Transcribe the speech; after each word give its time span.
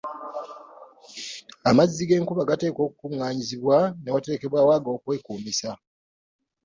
Amazzi 1.69 2.01
g’enkuba 2.09 2.47
gateekwa 2.49 2.81
okukunganyizibwa, 2.87 3.77
ne 4.01 4.09
waterekebwawo 4.13 4.71
ag’okwekuumisa. 4.77 5.71